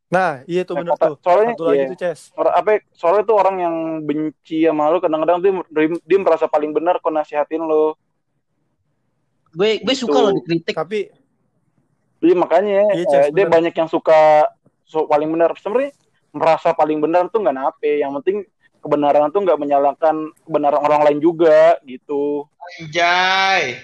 [0.08, 1.15] Nah, iya tuh Nah, bener kata- tuh.
[1.19, 1.89] soalnya Satu lagi iya.
[1.91, 2.21] tuh, Ces.
[2.32, 3.76] Apa ya, soalnya tuh orang yang
[4.08, 5.52] benci sama lu kadang-kadang dia,
[6.00, 8.00] dia merasa paling benar kok nasihatin lo
[9.52, 10.06] gue gue Gitu.
[10.06, 11.12] suka lo dikritik Tapi
[12.18, 13.54] Iya makanya Iya, eh, dia bener.
[13.54, 14.50] banyak yang suka
[14.84, 15.54] so paling benar.
[15.56, 15.94] Sebenarnya
[16.30, 17.92] merasa paling benar tuh nggak nape.
[17.96, 18.38] Yang penting
[18.78, 22.46] kebenaran tuh nggak menyalahkan kebenaran orang lain juga gitu.
[22.80, 23.78] Anjay.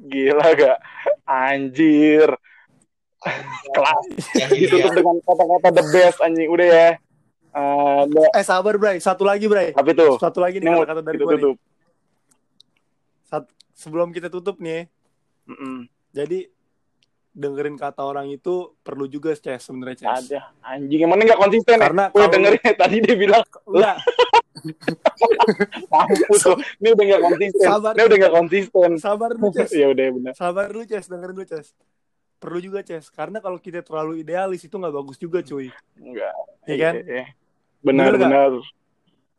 [0.00, 0.78] gila gak
[1.22, 2.30] anjir.
[3.68, 4.04] Kelas.
[4.06, 4.94] Ditutup Jahiliyah.
[4.94, 6.48] dengan kata-kata the best anjing.
[6.48, 6.88] Udah ya.
[7.50, 9.72] Eh, nggak- Eh sabar Bray, satu lagi Bray.
[9.72, 11.42] tapi tuh Satu lagi nih kata-kata dari kita gue nih.
[11.42, 11.56] tutup.
[13.22, 14.88] Sat- sebelum kita tutup nih,
[15.44, 15.84] Mm-mm.
[16.10, 16.48] jadi
[17.38, 20.34] dengerin kata orang itu perlu juga Ces sebenarnya Ces.
[20.34, 23.96] ada anjing emang nggak konsisten Karena ya gue dengerin tadi dia bilang Enggak,
[25.92, 27.92] mampus tuh ini udah nggak konsisten Sabar.
[27.94, 29.70] ini udah nggak konsisten sabar dulu Ces.
[29.80, 31.68] ya udah benar Sabar dulu Ces, dengerin dulu Ces.
[32.38, 35.70] Perlu juga Ces, karena kalau kita terlalu idealis itu nggak bagus juga cuy.
[35.94, 36.34] enggak
[36.66, 36.94] Iya kan?
[36.98, 37.24] Iya.
[37.78, 38.30] benar Bener nggak?
[38.30, 38.50] benar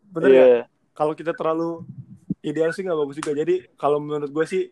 [0.10, 0.40] Bener Iya.
[0.40, 0.64] nggak?
[0.96, 1.70] Kalau kita terlalu
[2.40, 3.32] ideal sih nggak bagus juga.
[3.34, 4.64] Jadi kalau menurut gue sih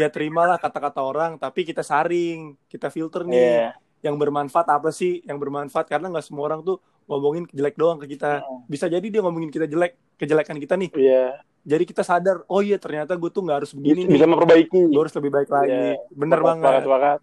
[0.00, 3.36] ya terimalah kata-kata orang, tapi kita saring, kita filter nih.
[3.36, 3.68] Iya.
[4.00, 5.20] Yang bermanfaat apa sih?
[5.28, 8.40] Yang bermanfaat karena nggak semua orang tuh ngomongin jelek doang ke kita.
[8.64, 10.90] Bisa jadi dia ngomongin kita jelek, kejelekan kita nih.
[10.96, 11.44] Iya.
[11.60, 14.32] Jadi kita sadar, oh iya ternyata gue tuh nggak harus begini bisa nih.
[14.32, 15.76] memperbaiki Gue harus lebih baik lagi.
[15.76, 15.94] Iya.
[16.16, 16.80] Bener banget.
[16.88, 17.18] sepakat.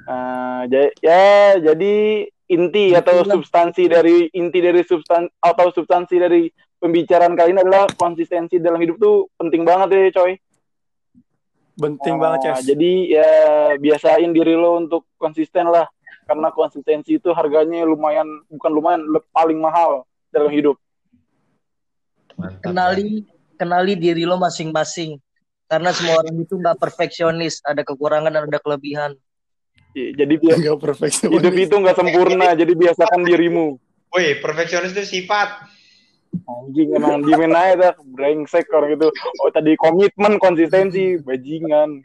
[0.00, 1.24] Eh, ja- ya
[1.58, 1.94] jadi
[2.50, 3.34] inti atau lah.
[3.36, 8.96] substansi dari inti dari substan atau substansi dari pembicaraan kali ini adalah konsistensi dalam hidup
[8.96, 10.32] tuh penting banget ya coy
[11.80, 12.76] Penting Ah, banget, Ces.
[12.76, 13.28] jadi ya
[13.80, 15.88] biasain diri lo untuk konsisten lah.
[16.28, 20.76] Karena konsistensi itu harganya lumayan bukan lumayan le- paling mahal dalam hidup.
[22.38, 25.18] Mantap, kenali kenali diri lo masing-masing.
[25.66, 27.58] Karena semua orang itu nggak perfeksionis.
[27.62, 29.16] Ada kekurangan dan ada kelebihan.
[29.90, 31.34] I- jadi dia Enggak perfeksionis.
[31.34, 33.66] hidup itu nggak sempurna jadi biasakan dirimu.
[34.10, 35.66] Woi, perfeksionis itu sifat.
[36.30, 39.08] Anjing emang diemin aja dah brengsek orang gitu.
[39.42, 42.02] Oh tadi komitmen konsistensi bajingan.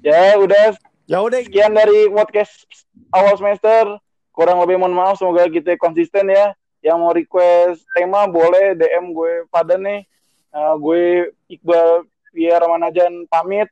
[0.00, 0.74] Ya udah.
[1.10, 2.70] Ya udah, sekian dari podcast
[3.10, 3.98] awal semester.
[4.30, 6.54] Kurang lebih mohon maaf semoga kita konsisten ya.
[6.86, 10.06] Yang mau request tema boleh DM gue pada nih.
[10.54, 11.02] Eh, gue
[11.50, 13.66] Iqbal Pia Ramanajan pamit.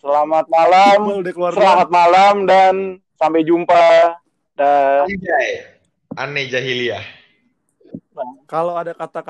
[0.00, 0.96] Selamat malam.
[0.96, 2.74] Iqbal udah keluar selamat malam dan
[3.20, 4.16] sampai jumpa.
[4.56, 5.06] Dan.
[6.16, 7.04] Aneh jahiliyah.
[8.48, 9.20] Kalau ada kata